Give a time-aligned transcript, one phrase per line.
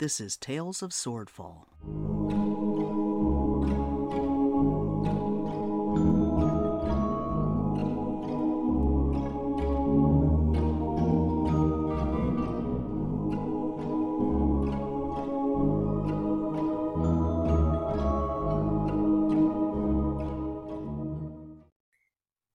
[0.00, 1.66] This is Tales of Swordfall.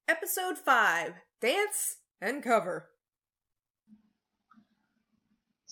[0.07, 2.89] Episode 5 Dance and Cover.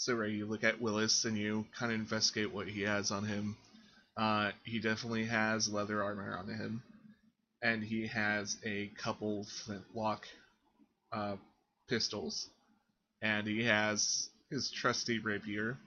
[0.03, 3.23] So Ray, you look at Willis and you kind of investigate what he has on
[3.23, 3.55] him.
[4.17, 6.83] Uh, he definitely has leather armor on him,
[7.61, 10.27] and he has a couple flintlock
[11.13, 11.37] uh,
[11.87, 12.49] pistols,
[13.21, 15.77] and he has his trusty rapier.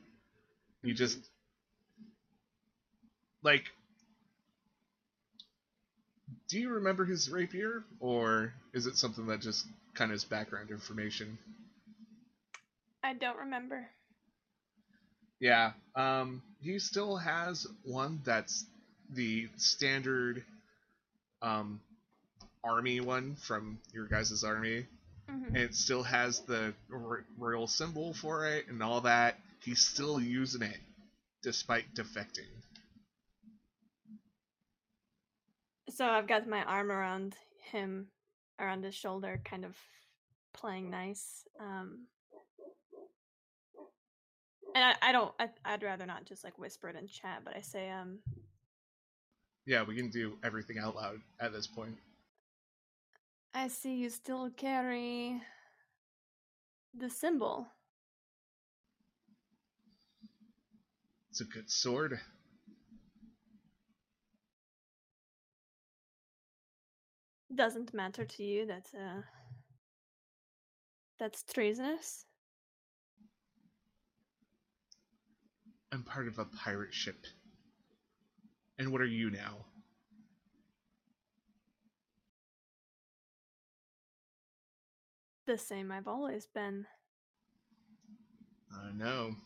[0.83, 1.19] He just
[3.43, 3.65] like.
[6.48, 10.71] Do you remember his rapier, or is it something that just kind of is background
[10.71, 11.37] information?
[13.05, 13.91] I don't remember.
[15.41, 18.65] Yeah, um, he still has one that's
[19.11, 20.45] the standard
[21.43, 21.80] um,
[22.65, 24.87] army one from your guys' army.
[25.29, 25.49] Mhm.
[25.49, 29.38] And it still has the ro- royal symbol for it and all that.
[29.63, 30.79] He's still using it
[31.43, 32.49] despite defecting.
[35.91, 37.37] So I've got my arm around
[37.73, 38.09] him,
[38.59, 39.77] around his shoulder, kind of
[40.53, 41.45] playing nice.
[41.60, 42.07] Um,
[44.77, 45.32] and I, I don't.
[45.41, 48.19] I, I'd rather not just like whisper it in chat, but I say, um,
[49.65, 51.96] Yeah, we can do everything out loud at this point.
[53.54, 55.41] I see you still carry
[56.95, 57.66] the symbol.
[61.30, 62.21] It's a good sword.
[67.54, 69.22] Doesn't matter to you that uh,
[71.19, 72.27] that's treasonous.
[75.97, 77.25] I'm part of a pirate ship.
[78.78, 79.65] And what are you now?
[85.47, 86.84] The same I've always been.
[88.70, 89.37] I know.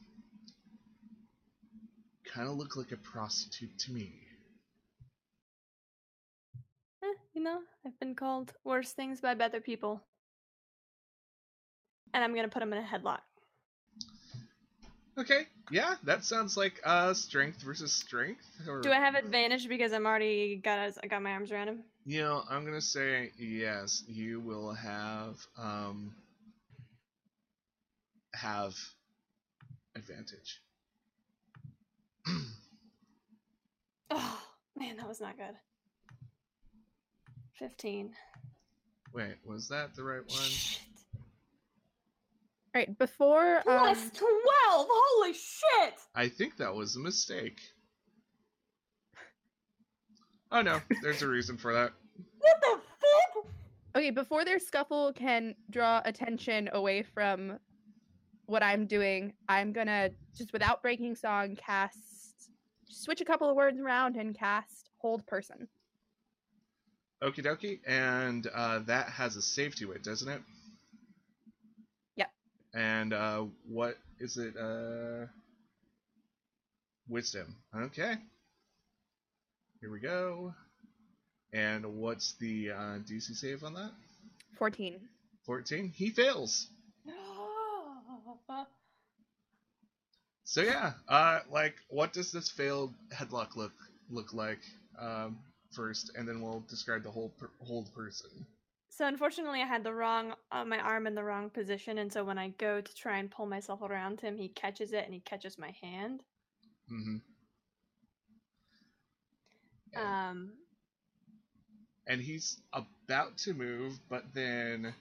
[2.25, 4.13] Kind of look like a prostitute to me.
[7.05, 10.03] Eh, you know, I've been called worse things by better people.
[12.13, 13.21] And I'm gonna put him in a headlock.
[15.21, 18.47] Okay, yeah, that sounds like uh strength versus strength.
[18.67, 21.85] Or, Do I have advantage because I'm already got I got my arms around him?
[22.07, 24.03] You know, I'm gonna say yes.
[24.09, 26.15] You will have um
[28.33, 28.75] have
[29.95, 30.61] advantage.
[34.13, 34.43] Oh
[34.77, 35.55] man, that was not good.
[37.53, 38.13] Fifteen.
[39.13, 40.51] Wait, was that the right one?
[42.75, 42.89] Shit.
[42.89, 44.29] Right, before um, Plus 12!
[44.91, 45.95] Holy shit!
[46.15, 47.61] I think that was a mistake.
[50.53, 51.93] Oh no, there's a reason for that.
[52.41, 53.47] What the fuck?
[53.97, 57.59] Okay, before their scuffle can draw attention away from
[58.47, 62.51] what I'm doing, I'm gonna just without breaking song cast
[62.89, 65.69] switch a couple of words around and cast hold person.
[67.23, 70.41] Okie dokie, and uh, that has a safety to it, doesn't it?
[72.75, 74.57] And uh, what is it?
[74.57, 75.27] Uh,
[77.09, 77.57] wisdom.
[77.75, 78.15] Okay.
[79.81, 80.55] Here we go.
[81.53, 83.91] And what's the uh, DC save on that?
[84.59, 85.01] 14.
[85.47, 85.93] 14.
[85.95, 86.69] He fails.
[90.45, 93.73] So yeah, uh, like, what does this failed headlock look
[94.11, 94.59] look like
[94.99, 95.39] um,
[95.71, 98.31] first, and then we'll describe the whole per- hold person.
[98.91, 102.25] So unfortunately, I had the wrong uh, my arm in the wrong position, and so
[102.25, 105.21] when I go to try and pull myself around him, he catches it and he
[105.21, 106.23] catches my hand.
[106.93, 107.17] Mm-hmm.
[110.01, 110.53] Um,
[112.07, 114.93] and he's about to move, but then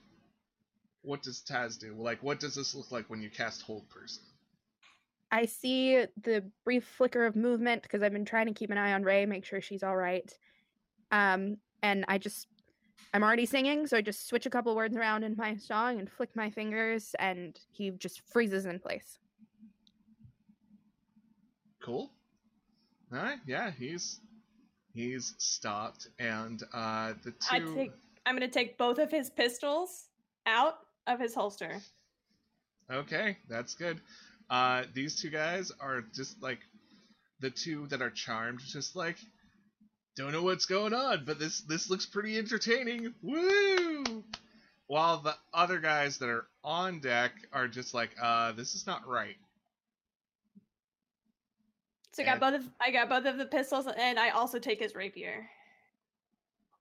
[1.02, 1.94] what does Taz do?
[1.98, 4.24] Like, what does this look like when you cast Hold Person?
[5.32, 8.94] I see the brief flicker of movement because I've been trying to keep an eye
[8.94, 10.32] on Ray, make sure she's all right.
[11.12, 12.48] Um, and I just,
[13.14, 16.10] I'm already singing, so I just switch a couple words around in my song and
[16.10, 19.18] flick my fingers, and he just freezes in place.
[21.82, 22.12] Cool.
[23.12, 24.20] All right, yeah, he's
[24.94, 27.38] he's stopped, and uh, the two.
[27.52, 27.92] I take
[28.26, 30.10] I'm gonna take both of his pistols
[30.46, 30.76] out
[31.08, 31.82] of his holster.
[32.92, 34.02] Okay, that's good.
[34.50, 36.60] Uh, these two guys are just like
[37.40, 39.18] the two that are charmed, just like
[40.20, 43.14] don't know what's going on, but this this looks pretty entertaining.
[43.22, 44.24] Woo!
[44.88, 49.08] While the other guys that are on deck are just like, uh, this is not
[49.08, 49.38] right.
[52.12, 54.60] So I got And- both of I got both of the pistols, and I also
[54.60, 55.50] take his rapier.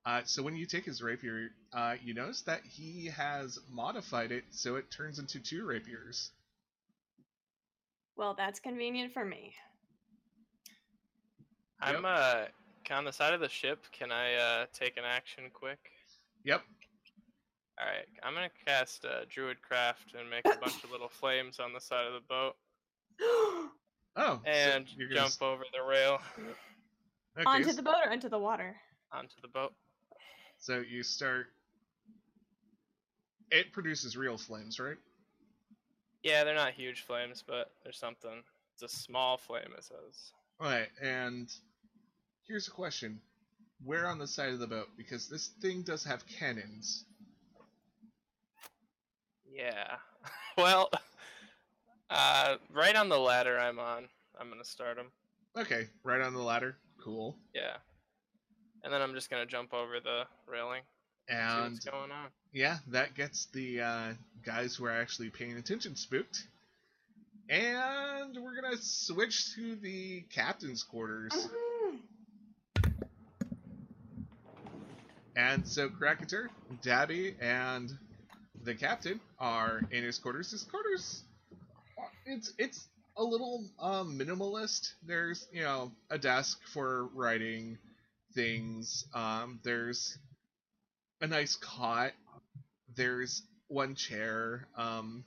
[0.04, 4.44] Uh, so when you take his rapier, uh, you notice that he has modified it
[4.50, 6.30] so it turns into two rapiers.
[8.16, 9.54] Well, that's convenient for me.
[11.80, 12.46] I'm uh
[12.90, 13.84] on the side of the ship.
[13.92, 15.78] Can I uh take an action quick?
[16.44, 16.62] Yep.
[17.80, 21.60] All right, I'm gonna cast uh, Druid Craft and make a bunch of little flames
[21.60, 22.56] on the side of the boat,
[24.16, 24.40] Oh.
[24.44, 26.18] so and you're gonna jump over the rail
[27.38, 28.74] okay, onto the boat or into the water?
[29.12, 29.72] onto the boat.
[30.58, 31.46] So you start.
[33.50, 34.98] It produces real flames, right?
[36.22, 38.42] Yeah, they're not huge flames, but there's something.
[38.74, 40.32] It's a small flame, it says.
[40.60, 41.48] Right, and
[42.48, 43.20] here's a question:
[43.84, 44.88] Where on the side of the boat?
[44.96, 47.04] Because this thing does have cannons.
[49.50, 49.96] Yeah.
[50.56, 50.90] well,
[52.10, 54.08] uh, right on the ladder I'm on.
[54.40, 55.06] I'm gonna start them.
[55.56, 56.76] Okay, right on the ladder.
[57.02, 57.36] Cool.
[57.54, 57.76] Yeah.
[58.84, 60.82] And then I'm just gonna jump over the railing.
[61.28, 62.28] See And what's going on.
[62.52, 64.12] yeah, that gets the uh,
[64.44, 66.46] guys who are actually paying attention spooked.
[67.50, 71.48] And we're gonna switch to the captain's quarters.
[75.38, 76.48] And so Cracketer,
[76.82, 77.96] Tabby, and
[78.64, 80.50] the captain are in his quarters.
[80.50, 81.22] His quarters,
[82.26, 84.94] it's it's a little um, minimalist.
[85.06, 87.78] There's you know a desk for writing
[88.34, 89.06] things.
[89.14, 90.18] Um, there's
[91.20, 92.14] a nice cot.
[92.96, 94.66] There's one chair.
[94.76, 95.24] Um,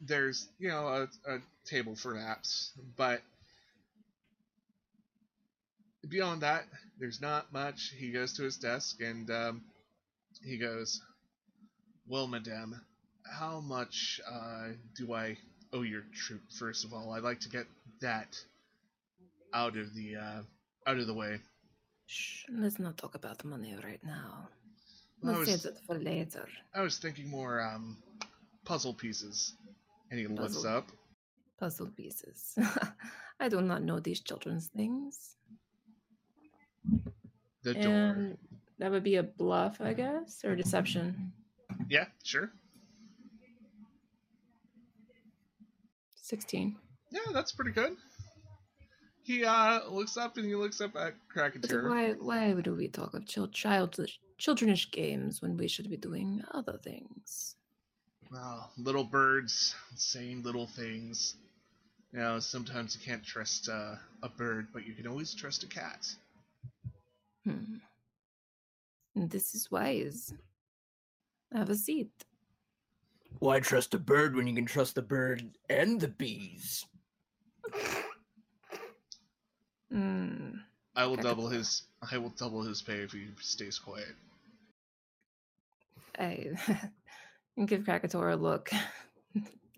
[0.00, 3.22] there's you know a, a table for naps, but
[6.08, 6.64] beyond that,
[6.98, 7.92] there's not much.
[7.96, 9.62] He goes to his desk and um,
[10.44, 11.00] he goes,
[12.06, 12.80] "Well, madame,
[13.38, 15.36] how much uh, do I
[15.72, 16.42] owe your troop?
[16.58, 17.66] First of all, I'd like to get
[18.00, 18.36] that
[19.54, 20.42] out of the uh,
[20.86, 21.40] out of the way."
[22.06, 24.48] Shh, let's not talk about money right now.
[25.24, 26.48] I We'll was, save that for later.
[26.74, 27.98] I was thinking more um,
[28.64, 29.54] puzzle pieces.
[30.10, 30.76] And he looks Puzzle.
[30.76, 30.90] up.
[31.58, 32.58] Puzzle pieces.
[33.40, 35.36] I do not know these children's things.
[37.62, 37.92] The door.
[37.92, 38.38] And
[38.78, 41.32] that would be a bluff, I guess, or deception.
[41.88, 42.50] Yeah, sure.
[46.16, 46.76] 16.
[47.10, 47.96] Yeah, that's pretty good.
[49.22, 51.88] He uh looks up and he looks up at Cracketer.
[51.88, 56.42] why, why do we talk of child childish, childrenish games when we should be doing
[56.52, 57.56] other things?
[58.32, 61.34] Well, little birds saying little things.
[62.12, 65.66] You know, sometimes you can't trust uh, a bird, but you can always trust a
[65.66, 66.12] cat.
[67.46, 67.76] Hmm.
[69.14, 70.32] This is wise.
[71.52, 72.10] Have a seat.
[73.38, 76.84] Why trust a bird when you can trust the bird and the bees?
[79.90, 80.50] Hmm.
[80.94, 81.84] I will double his.
[82.12, 84.14] I will double his pay if he stays quiet.
[86.18, 86.48] I
[87.66, 88.70] give Cracketer a look.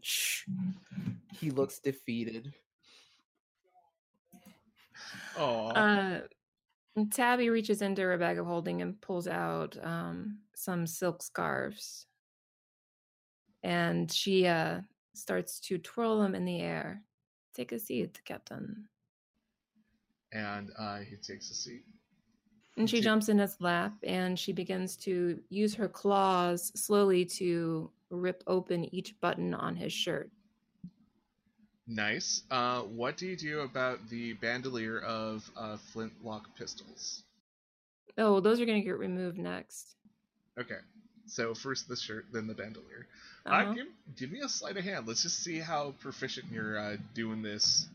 [0.00, 0.42] Shh.
[1.38, 2.52] He looks defeated.
[5.38, 6.20] Oh, Uh,
[7.10, 12.06] Tabby reaches into her bag of holding and pulls out um, some silk scarves.
[13.62, 14.80] And she uh,
[15.14, 17.02] starts to twirl them in the air.
[17.54, 18.88] Take a seat, Captain.
[20.32, 21.84] and uh, he takes a seat.
[22.76, 27.24] And she She- jumps in his lap and she begins to use her claws slowly
[27.26, 30.30] to rip open each button on his shirt.
[31.86, 32.42] Nice.
[32.50, 37.22] Uh, what do you do about the bandolier of uh, flintlock pistols?
[38.18, 39.94] Oh, those are going to get removed next.
[40.58, 40.78] Okay.
[41.26, 43.06] So first the shirt, then the bandolier.
[43.46, 43.72] Uh, Uh-huh.
[43.74, 43.86] give,
[44.16, 45.08] give me a sleight of hand.
[45.08, 47.88] Let's just see how proficient you're uh, doing this.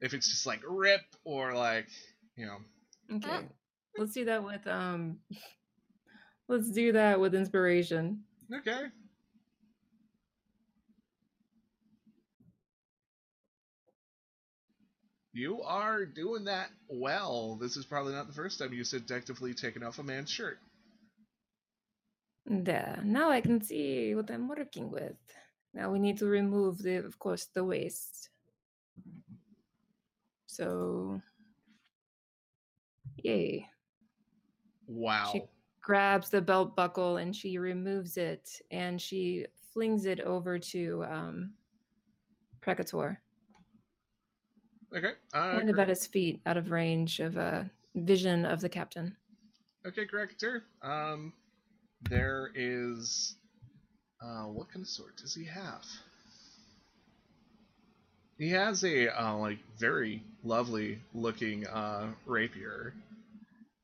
[0.00, 1.86] If it's just like rip or like,
[2.36, 2.58] you know.
[3.16, 3.46] Okay.
[3.96, 5.18] Let's do that with um
[6.48, 8.24] let's do that with inspiration.
[8.52, 8.86] Okay.
[15.34, 17.58] You are doing that well.
[17.60, 20.60] This is probably not the first time you seductively taken off a man's shirt.
[22.46, 23.00] There.
[23.04, 25.16] Now I can see what I'm working with.
[25.74, 28.30] Now we need to remove the of course the waste.
[30.46, 31.20] So
[33.16, 33.66] Yay.
[34.86, 35.30] Wow.
[35.32, 35.42] She
[35.82, 41.54] grabs the belt buckle and she removes it and she flings it over to um
[42.60, 43.20] Precator.
[44.94, 45.12] Okay.
[45.34, 47.64] Uh, of at his feet, out of range of uh,
[47.96, 49.16] vision of the captain.
[49.86, 50.62] Okay, Cracketer.
[50.82, 51.32] Um,
[52.08, 53.36] there is.
[54.22, 55.84] Uh, what kind of sword does he have?
[58.38, 62.94] He has a uh, like very lovely looking uh, rapier,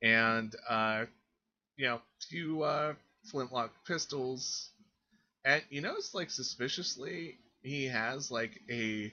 [0.01, 1.05] and uh,
[1.75, 2.93] you know, few uh,
[3.25, 4.69] flintlock pistols.
[5.43, 9.11] And you notice, like suspiciously, he has like a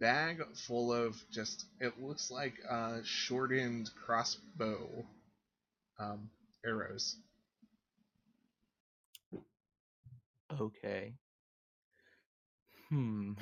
[0.00, 5.04] bag full of just it looks like uh, shortened crossbow
[5.98, 6.30] um,
[6.64, 7.16] arrows.
[10.60, 11.12] Okay.
[12.88, 13.32] Hmm.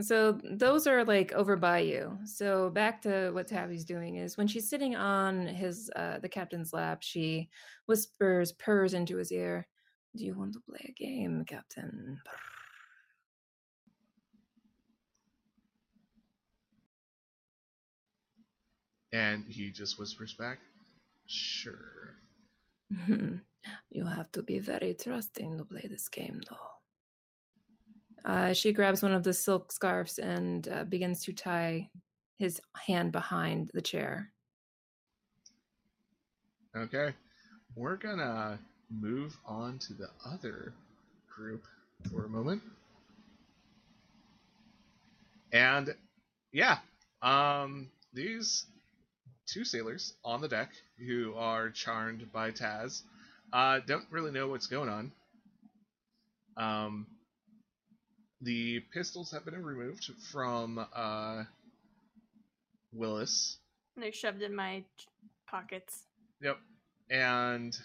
[0.00, 2.18] So those are like over by you.
[2.24, 6.72] So back to what Tabby's doing is when she's sitting on his uh the captain's
[6.72, 7.50] lap, she
[7.86, 9.68] whispers, purrs into his ear,
[10.16, 12.18] Do you want to play a game, Captain?
[19.12, 20.58] And he just whispers back,
[21.26, 22.16] "Sure."
[23.90, 26.72] you have to be very trusting to play this game, though.
[28.24, 31.90] Uh, she grabs one of the silk scarves and uh, begins to tie
[32.38, 34.30] his hand behind the chair.
[36.76, 37.12] Okay,
[37.74, 38.58] we're gonna
[38.90, 40.72] move on to the other
[41.28, 41.64] group
[42.10, 42.62] for a moment.
[45.52, 45.94] And
[46.52, 46.78] yeah,
[47.20, 48.66] um, these
[49.52, 53.02] two sailors on the deck who are charmed by Taz
[53.52, 55.12] uh, don't really know what's going on.
[56.56, 57.06] Um,
[58.40, 61.44] the pistols have been removed from uh,
[62.92, 63.58] Willis.
[63.96, 64.84] They're shoved in my
[65.48, 66.06] pockets.
[66.40, 66.58] Yep.
[67.10, 67.76] And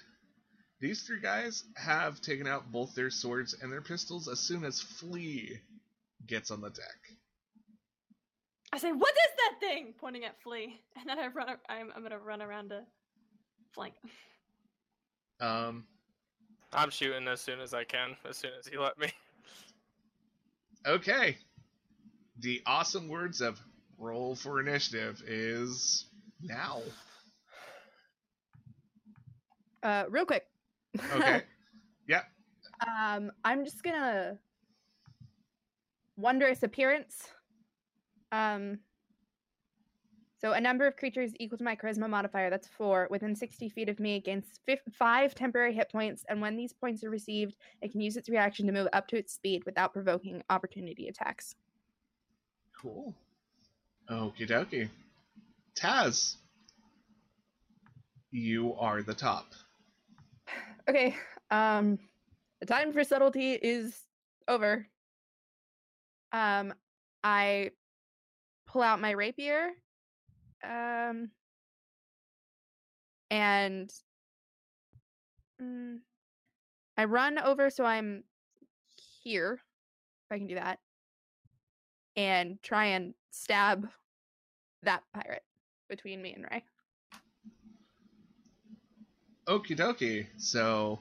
[0.80, 4.80] these three guys have taken out both their swords and their pistols as soon as
[4.80, 5.60] Flea
[6.26, 7.07] gets on the deck.
[8.78, 11.50] I say, "What is that thing?" Pointing at Flea, and then I run.
[11.50, 12.84] a- I'm, I'm gonna run around to
[13.72, 13.96] flank.
[15.40, 15.88] Um,
[16.72, 19.12] I'm shooting as soon as I can, as soon as he let me.
[20.86, 21.38] okay.
[22.40, 23.60] The awesome words of
[23.98, 26.06] roll for initiative is
[26.44, 26.84] now.
[29.82, 30.46] Uh, real quick.
[31.16, 31.42] Okay.
[32.08, 32.22] yeah.
[32.86, 34.38] Um, I'm just gonna
[36.16, 37.32] wondrous appearance.
[38.32, 38.80] Um,
[40.40, 43.90] so a number of creatures equal to my charisma modifier, that's four, within 60 feet
[43.90, 44.46] of me gains
[44.94, 48.68] five temporary hit points, and when these points are received, it can use its reaction
[48.68, 51.56] to move up to its speed without provoking opportunity attacks.
[52.80, 53.16] Cool.
[54.12, 54.90] Okie dokie.
[55.76, 56.36] Taz.
[58.32, 59.48] You are the top.
[60.90, 61.18] Okay,
[61.52, 62.00] um,
[62.62, 64.04] the time for subtlety is
[64.48, 64.88] over.
[66.32, 66.74] Um,
[67.26, 67.72] I
[68.68, 69.70] pull out my rapier,
[70.64, 71.30] um,
[73.32, 73.92] and
[75.62, 75.98] mm,
[76.98, 78.24] I run over so I'm
[79.24, 79.60] here,
[80.26, 80.80] if I can do that,
[82.16, 83.88] and try and stab
[84.84, 85.44] that pirate
[85.90, 86.64] between me and Ray.
[89.48, 90.28] Okie dokie.
[90.38, 91.00] So,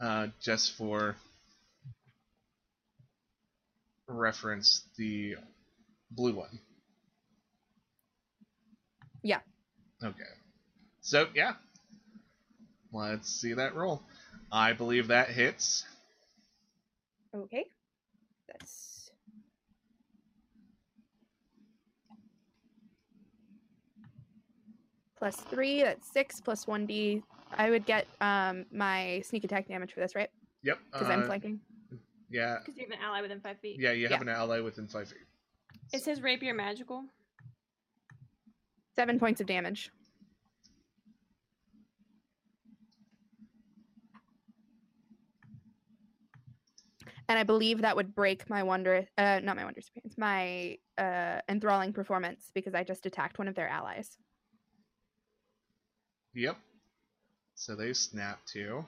[0.00, 1.16] uh, just for
[4.06, 5.36] reference, the
[6.10, 6.58] blue one.
[9.22, 9.40] Yeah.
[10.02, 10.22] Okay.
[11.00, 11.52] So, yeah.
[12.92, 14.02] Let's see that roll.
[14.50, 15.84] I believe that hits.
[17.34, 17.66] Okay.
[18.48, 19.10] That's
[25.18, 27.22] plus three, that's six plus one D.
[27.56, 30.30] I would get um my sneak attack damage for this, right?
[30.64, 30.78] Yep.
[30.92, 31.60] Because I'm uh, flanking.
[32.28, 32.56] Yeah.
[32.58, 33.76] Because you have an ally within five feet.
[33.78, 34.20] Yeah, you have Yeah.
[34.20, 35.18] an ally within five feet.
[35.92, 37.04] Is says rapier magical?
[38.94, 39.90] Seven points of damage.
[47.28, 51.40] And I believe that would break my wonder uh not my wondrous appearance, my uh
[51.48, 54.16] enthralling performance because I just attacked one of their allies.
[56.34, 56.56] Yep.
[57.54, 58.84] So they snap to.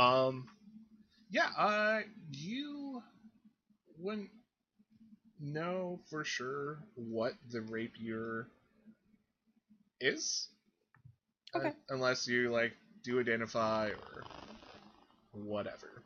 [0.00, 0.48] Um,
[1.30, 1.48] yeah.
[1.56, 2.00] Uh,
[2.32, 3.02] you
[3.98, 4.30] wouldn't
[5.38, 8.46] know for sure what the rapier
[10.00, 10.48] is,
[11.54, 12.72] uh, unless you like
[13.04, 14.24] do identify or
[15.32, 16.02] whatever.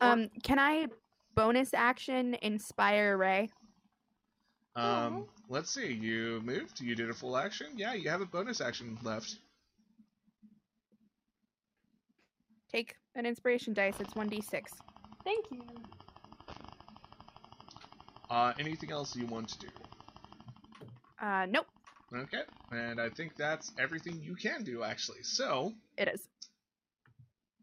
[0.00, 0.86] Um can I
[1.34, 3.50] bonus action inspire Ray?
[4.74, 5.92] Um, let's see.
[5.92, 6.80] You moved.
[6.80, 7.68] You did a full action.
[7.76, 9.38] Yeah, you have a bonus action left.
[12.70, 14.72] Take an inspiration dice, it's one D six.
[15.24, 15.62] Thank you.
[18.30, 19.68] Uh, anything else you want to do?
[21.20, 21.66] Uh, nope,
[22.14, 25.22] Okay, and I think that's everything you can do actually.
[25.22, 26.28] So, it is.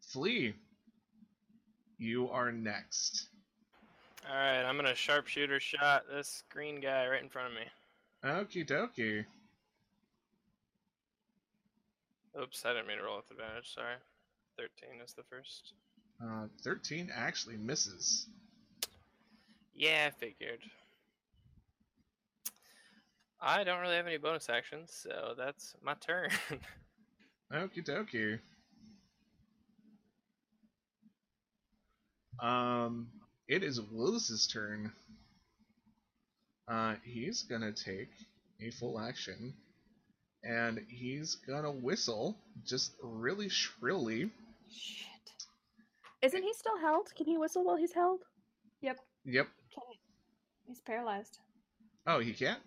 [0.01, 0.53] Flea,
[1.98, 3.27] you are next.
[4.29, 7.65] All right, I'm gonna sharpshooter shot this green guy right in front of me.
[8.24, 9.25] Okie dokie.
[12.41, 13.74] Oops, I didn't mean to roll with advantage.
[13.74, 13.95] Sorry.
[14.57, 15.74] Thirteen is the first.
[16.24, 18.27] Uh, 13 actually misses.
[19.75, 20.60] Yeah, I figured.
[23.41, 26.29] I don't really have any bonus actions, so that's my turn.
[27.53, 28.39] Okie dokie.
[32.39, 33.07] Um,
[33.48, 34.91] it is Willis's turn.
[36.67, 38.12] Uh, he's gonna take
[38.62, 39.53] a full action,
[40.44, 44.30] and he's gonna whistle just really shrilly.
[44.70, 45.08] Shit.
[46.22, 47.14] Isn't he still held?
[47.16, 48.22] Can he whistle while he's held?
[48.82, 48.98] Yep.
[49.26, 49.48] Yep.
[49.74, 49.84] Can
[50.68, 51.40] He's paralyzed.
[52.08, 52.60] Oh, he can't.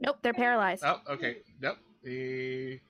[0.00, 0.82] Nope, they're paralyzed.
[0.84, 1.38] Oh, okay.
[1.60, 1.78] Nope.
[2.04, 2.80] He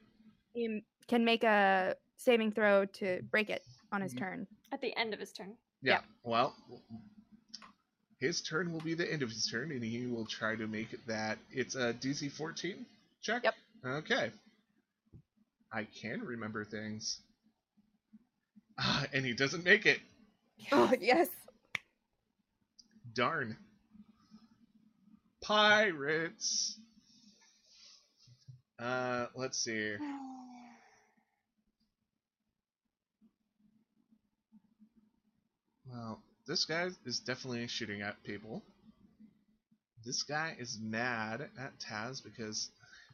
[0.55, 4.19] He can make a saving throw to break it on his Mhm.
[4.19, 4.47] turn.
[4.71, 5.57] At the end of his turn.
[5.83, 6.03] Yeah.
[6.23, 6.55] Well,
[8.19, 10.91] his turn will be the end of his turn, and he will try to make
[11.07, 12.87] that it's a DC 14
[13.23, 13.45] check.
[13.45, 13.55] Yep.
[13.87, 14.31] Okay.
[15.73, 17.21] I can remember things.
[18.79, 20.00] Ah, and he doesn't make it.
[20.73, 21.29] Oh yes.
[23.14, 23.57] Darn.
[25.43, 26.79] Pirates.
[28.79, 29.95] Uh, let's see.
[35.93, 38.62] Well, this guy is definitely shooting at people.
[40.05, 42.71] This guy is mad at Taz because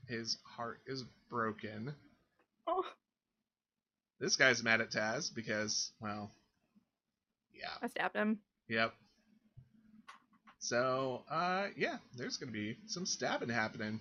[0.09, 1.95] his heart is broken.
[2.67, 2.85] Oh.
[4.21, 6.31] This guy's mad at Taz because, well,
[7.55, 8.39] yeah, I stabbed him.
[8.69, 8.93] yep.
[10.59, 14.01] So, uh, yeah, there's gonna be some stabbing happening.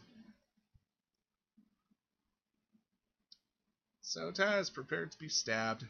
[4.01, 5.85] So Taz prepared to be stabbed.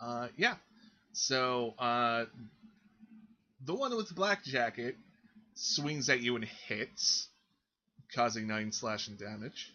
[0.00, 0.54] Uh, yeah.
[1.12, 2.26] So, uh,
[3.64, 4.96] the one with the black jacket
[5.54, 7.28] swings at you and hits,
[8.14, 9.72] causing nine slashing damage.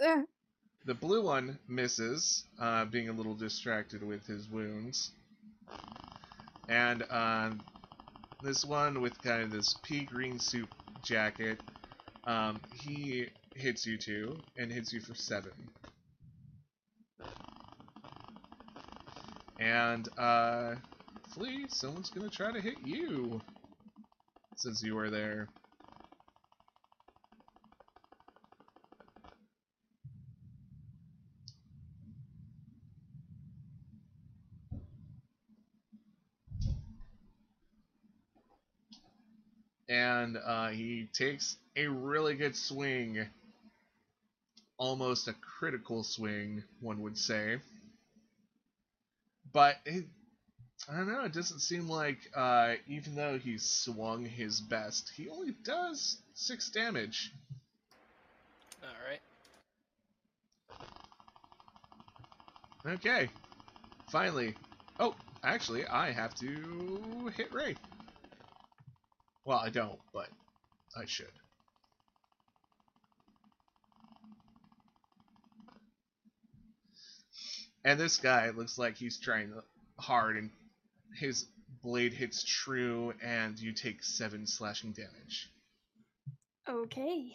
[0.00, 0.26] Ugh.
[0.86, 5.12] The blue one misses, uh, being a little distracted with his wounds.
[6.68, 7.50] And uh,
[8.42, 10.68] this one with kind of this pea green suit
[11.02, 11.60] jacket,
[12.26, 15.52] um, he hits you too, and hits you for seven.
[19.58, 20.76] And, uh,
[21.34, 23.42] Flea, someone's gonna try to hit you.
[24.56, 25.48] Since you were there.
[39.88, 43.26] And uh, he takes a really good swing.
[44.76, 47.58] Almost a critical swing, one would say.
[49.52, 50.04] But it,
[50.88, 55.30] I don't know, it doesn't seem like, uh, even though he swung his best, he
[55.30, 57.32] only does six damage.
[58.82, 59.20] Alright.
[62.86, 63.30] Okay.
[64.08, 64.54] Finally.
[64.98, 67.76] Oh, actually, I have to hit Ray.
[69.44, 70.28] Well, I don't, but
[70.96, 71.26] I should.
[77.84, 79.52] And this guy looks like he's trying
[79.98, 80.50] hard, and
[81.16, 81.46] his
[81.82, 85.50] blade hits true, and you take seven slashing damage.
[86.68, 87.32] Okay.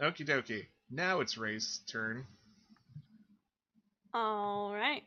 [0.00, 0.66] Okie dokie.
[0.90, 2.26] Now it's Ray's turn.
[4.12, 5.02] All right.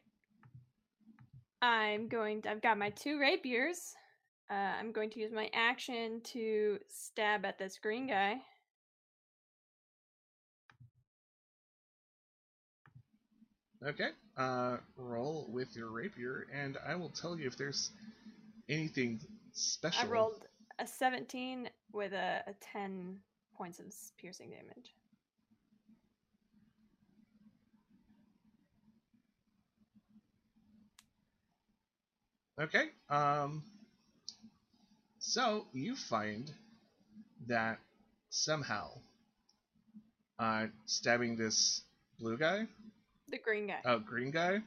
[1.62, 3.96] I'm going to, I've got my two rapiers.
[4.50, 8.38] Uh, I'm going to use my action to stab at this green guy.
[13.86, 14.10] Okay.
[14.38, 17.92] Uh, roll with your rapier, and I will tell you if there's
[18.70, 19.20] anything
[19.52, 20.08] special.
[20.08, 20.46] I rolled
[20.80, 23.18] a 17 with a, a 10
[23.56, 23.86] points of
[24.18, 24.94] piercing damage.
[32.60, 32.86] Okay.
[33.10, 33.62] Um.
[35.28, 36.50] So you find
[37.48, 37.80] that
[38.30, 38.92] somehow,
[40.40, 41.82] uh, stabbing this
[42.18, 42.66] blue guy,
[43.28, 43.82] The green guy.
[43.84, 44.62] oh green guy.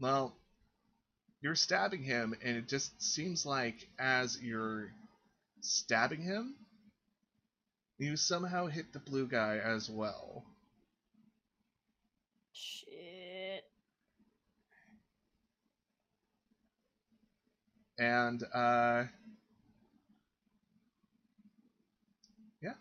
[0.00, 0.34] Well,
[1.40, 4.90] you're stabbing him, and it just seems like as you're
[5.60, 6.56] stabbing him,
[7.98, 10.44] you somehow hit the blue guy as well.
[12.52, 13.64] Shit.
[17.98, 19.04] And uh,
[22.60, 22.74] Yeah.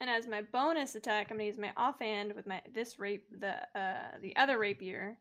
[0.00, 3.54] And as my bonus attack, I'm gonna use my offhand with my this rape the
[3.78, 5.16] uh the other rapier.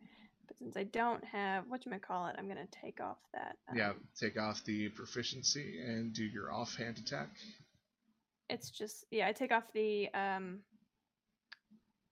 [0.47, 3.57] But since I don't have what you call it, I'm gonna take off that.
[3.73, 7.29] Yeah, um, take off the proficiency and do your offhand attack.
[8.49, 10.59] It's just yeah, I take off the um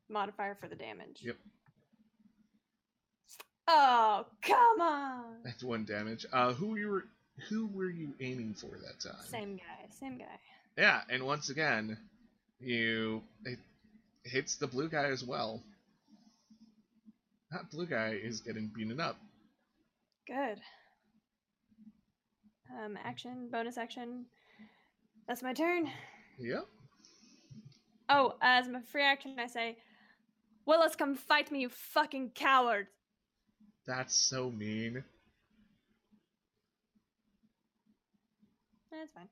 [0.09, 1.19] modifier for the damage.
[1.21, 1.37] Yep.
[3.71, 5.23] Oh come on!
[5.43, 6.25] That's one damage.
[6.33, 7.05] Uh, who you were
[7.49, 9.23] who were you aiming for that time?
[9.27, 10.39] Same guy, same guy.
[10.75, 11.97] Yeah, and once again,
[12.59, 13.59] you it
[14.23, 15.61] hits the blue guy as well.
[17.51, 19.17] That blue guy is getting beaten up.
[20.25, 20.59] Good.
[22.71, 24.25] Um, action, bonus action.
[25.27, 25.89] That's my turn.
[26.39, 26.65] Yep.
[28.09, 29.77] Oh, as my free action, I say,
[30.65, 32.87] Willis, come fight me, you fucking coward.
[33.89, 35.03] That's so mean.
[38.91, 39.27] That's fine.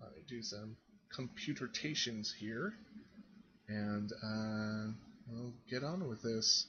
[0.00, 0.78] Let me do some
[1.14, 2.72] computations here,
[3.68, 4.92] and uh,
[5.28, 6.68] we'll get on with this.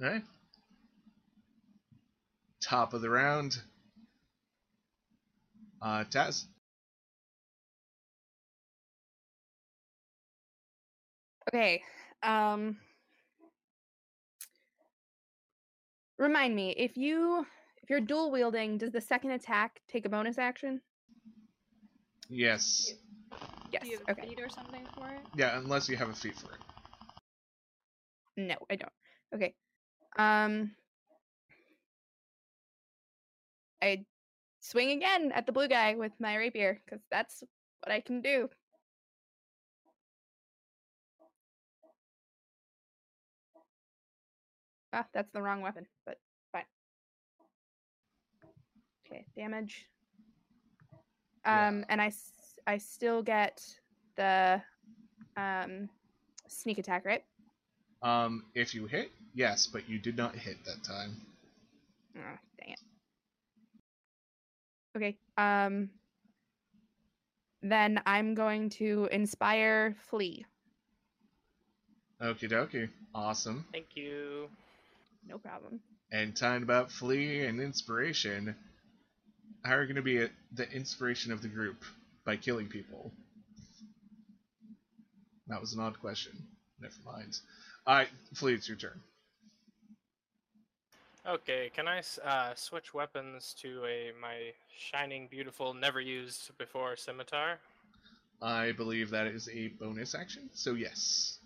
[0.00, 0.22] Alright.
[2.66, 3.58] Top of the round.
[5.80, 6.46] Uh, Taz.
[11.48, 11.80] Okay.
[12.24, 12.76] Um
[16.18, 17.46] Remind me, if you
[17.84, 20.80] if you're dual wielding, does the second attack take a bonus action?
[22.28, 22.94] Yes.
[23.70, 23.82] Yes.
[23.82, 24.28] Do you have a Okay.
[24.30, 25.20] feat or something for it?
[25.36, 26.58] Yeah, unless you have a feat for it.
[28.36, 28.92] No, I don't.
[29.36, 29.54] Okay.
[30.18, 30.72] Um
[33.86, 34.04] I
[34.60, 37.42] swing again at the blue guy with my rapier cuz that's
[37.82, 38.50] what I can do.
[44.92, 46.18] Ah, that's the wrong weapon, but
[46.52, 46.64] fine.
[49.06, 49.86] Okay, damage.
[51.50, 51.66] Yeah.
[51.68, 52.12] Um and I
[52.66, 53.62] I still get
[54.16, 54.62] the
[55.36, 55.88] um
[56.48, 57.24] sneak attack, right?
[58.02, 61.16] Um, if you hit, yes, but you did not hit that time.
[62.16, 62.38] Oh, it.
[64.96, 65.16] Okay.
[65.36, 65.90] Um
[67.62, 70.46] then I'm going to inspire Flea.
[72.22, 72.88] Okie dokie.
[73.14, 73.64] Awesome.
[73.72, 74.48] Thank you.
[75.26, 75.80] No problem.
[76.12, 78.54] And talking about Flea and inspiration,
[79.64, 81.82] how are you going to be a, the inspiration of the group
[82.24, 83.12] by killing people?
[85.48, 86.32] That was an odd question.
[86.80, 87.36] Never mind.
[87.86, 89.00] Alright, Flea, it's your turn.
[91.28, 97.58] Okay, can I uh, switch weapons to a my shining, beautiful, never used before scimitar?
[98.40, 101.38] I believe that is a bonus action, so yes.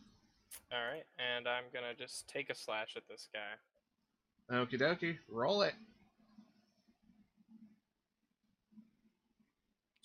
[0.70, 4.54] All right, and I'm gonna just take a slash at this guy.
[4.54, 5.74] Okie dokie, roll it.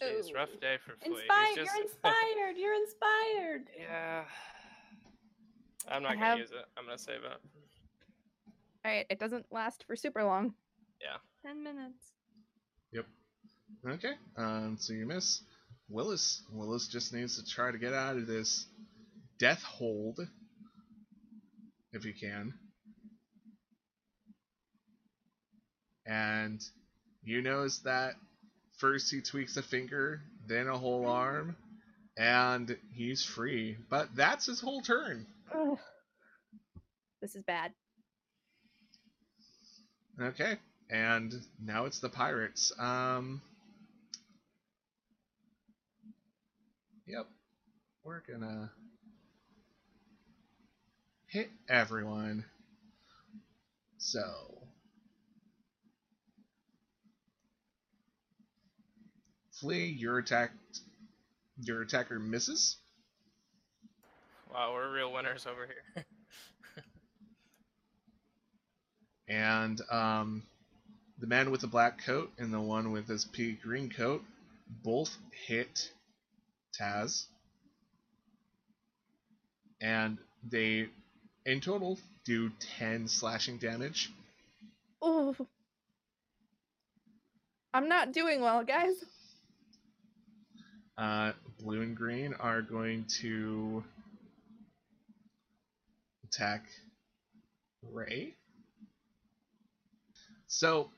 [0.01, 1.21] Jeez, rough day for Flea.
[1.21, 1.55] Inspired!
[1.55, 2.57] just- You're inspired!
[2.57, 3.61] You're inspired!
[3.77, 4.23] yeah.
[5.89, 6.65] I'm not I gonna have- use it.
[6.77, 7.41] I'm gonna save it.
[8.85, 10.53] All right, it doesn't last for super long.
[11.01, 11.17] Yeah.
[11.43, 12.11] Ten minutes.
[12.91, 13.05] Yep.
[13.89, 15.41] Okay, um, so you miss.
[15.89, 16.43] Willis.
[16.53, 18.67] Willis just needs to try to get out of this
[19.39, 20.19] death hold.
[21.93, 22.53] If he can.
[26.05, 26.61] And
[27.23, 28.13] you notice that
[28.77, 31.55] first he tweaks a finger, then a whole arm,
[32.17, 33.77] and he's free.
[33.89, 35.25] But that's his whole turn.
[35.51, 35.79] Ugh.
[37.19, 37.71] This is bad.
[40.21, 40.57] Okay,
[40.89, 42.71] and now it's the pirates.
[42.79, 43.41] Um.
[47.05, 47.27] Yep,
[48.03, 48.71] we're gonna
[51.27, 52.45] hit everyone.
[53.97, 54.21] So.
[59.59, 60.51] Flee, your attack,
[61.61, 62.77] your attacker misses.
[64.53, 66.05] Wow, we're real winners over here.
[69.27, 70.43] and um,
[71.19, 74.23] the man with the black coat and the one with his pea green coat
[74.83, 75.15] both
[75.47, 75.91] hit
[76.79, 77.25] Taz,
[79.81, 80.17] and
[80.49, 80.87] they,
[81.45, 84.11] in total, do ten slashing damage.
[85.01, 85.35] Oh.
[87.73, 88.95] I'm not doing well, guys.
[90.97, 93.83] Uh, blue and green are going to
[96.23, 96.63] attack
[97.91, 98.33] Ray.
[100.57, 100.89] So,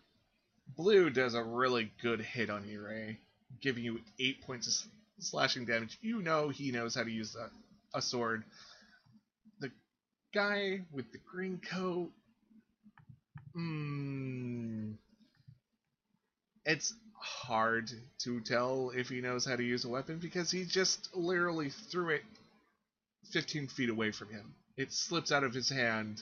[0.76, 3.18] blue does a really good hit on you, Ray,
[3.60, 5.98] giving you eight points of, slashing damage.
[6.00, 7.50] You know he knows how to use a,
[7.98, 8.44] a sword.
[9.60, 9.72] The
[10.32, 12.12] guy with the green coat.
[13.56, 14.92] Hmm.
[16.64, 17.90] It's hard
[18.20, 22.10] to tell if he knows how to use a weapon because he just literally threw
[22.10, 22.24] it
[23.32, 24.54] 15 feet away from him.
[24.78, 26.22] It slips out of his hand,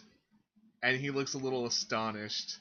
[0.82, 2.60] and he looks a little astonished.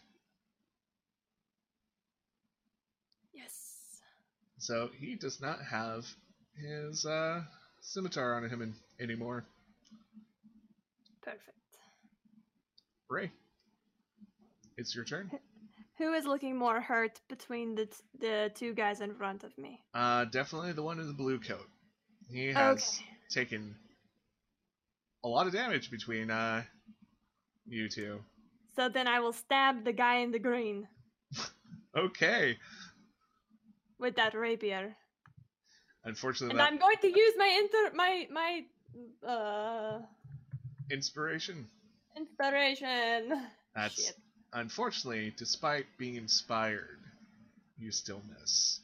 [3.34, 4.00] Yes.
[4.64, 6.06] So he does not have
[6.56, 7.42] his uh,
[7.82, 9.44] scimitar on him in, anymore.
[11.22, 11.50] Perfect.
[13.10, 13.30] Ray,
[14.78, 15.30] it's your turn.
[15.98, 19.80] Who is looking more hurt between the t- the two guys in front of me?
[19.92, 21.68] Uh, definitely the one in the blue coat.
[22.30, 23.04] He has Okay.
[23.30, 23.76] taken
[25.24, 26.62] a lot of damage between uh,
[27.66, 28.18] you two.
[28.76, 30.88] So then I will stab the guy in the green
[31.96, 32.56] Okay.
[33.98, 34.96] With that rapier,
[36.04, 38.64] Unfortunately, and that I'm going to use my inter my my
[39.28, 39.98] uh
[40.90, 41.66] inspiration.
[42.16, 43.32] inspiration.
[43.74, 44.16] That's Shit.
[44.52, 47.00] unfortunately, despite being inspired,
[47.78, 48.80] you still miss.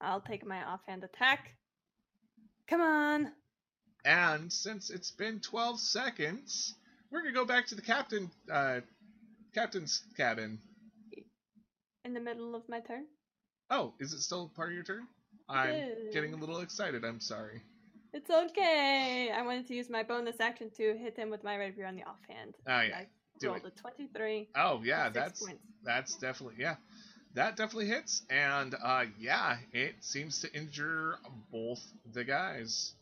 [0.00, 1.50] I'll take my offhand attack.
[2.68, 3.32] Come on.
[4.04, 6.74] And since it's been 12 seconds,
[7.10, 8.80] we're gonna go back to the captain, uh,
[9.54, 10.58] captain's cabin.
[12.04, 13.04] In the middle of my turn.
[13.70, 15.06] Oh, is it still part of your turn?
[15.48, 16.12] I'm is.
[16.12, 17.04] getting a little excited.
[17.04, 17.62] I'm sorry.
[18.12, 19.30] It's okay.
[19.30, 22.02] I wanted to use my bonus action to hit him with my rapier on the
[22.02, 22.56] offhand.
[22.66, 22.96] Oh yeah.
[22.96, 23.06] I
[23.38, 24.48] do rolled a 23.
[24.56, 25.62] Oh yeah, that's points.
[25.84, 26.76] that's definitely yeah.
[27.34, 31.16] That definitely hits, and uh, yeah, it seems to injure
[31.52, 31.80] both
[32.12, 32.92] the guys.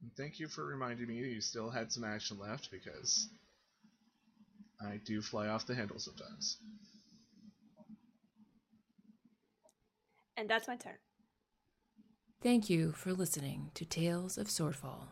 [0.00, 3.28] And Thank you for reminding me that you still had some action left because
[4.80, 6.56] I do fly off the handle sometimes.
[10.38, 10.94] And that's my turn.
[12.40, 15.08] Thank you for listening to Tales of Swordfall.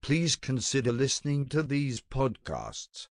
[0.00, 3.08] Please consider listening to these podcasts.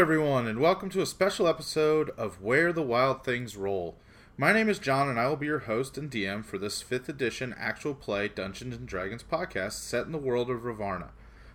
[0.00, 3.96] Everyone, and welcome to a special episode of Where the Wild Things Roll.
[4.34, 7.10] My name is John, and I will be your host and DM for this 5th
[7.10, 11.10] edition actual play Dungeons and Dragons podcast set in the world of Ravarna.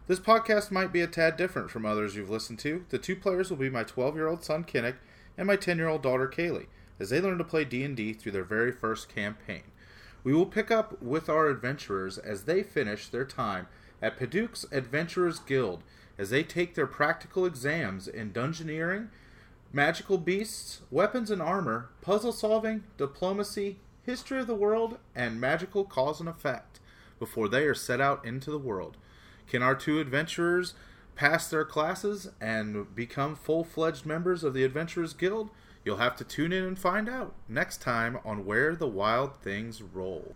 [0.06, 2.86] This podcast might be a tad different from others you've listened to.
[2.90, 4.98] The two players will be my 12 year old son Kinnick
[5.36, 6.68] and my 10 year old daughter Kaylee,
[7.00, 9.64] as they learn to play D&D through their very first campaign.
[10.24, 13.66] We will pick up with our adventurers as they finish their time
[14.04, 15.82] at Paduke's Adventurers Guild
[16.18, 19.10] as they take their practical exams in dungeoneering,
[19.72, 26.20] magical beasts, weapons and armor, puzzle solving, diplomacy, history of the world, and magical cause
[26.20, 26.80] and effect
[27.20, 28.98] before they are set out into the world.
[29.48, 30.74] Can our two adventurers
[31.16, 35.50] pass their classes and become full fledged members of the Adventurers Guild?
[35.84, 39.82] You'll have to tune in and find out next time on Where the Wild Things
[39.82, 40.36] Roll.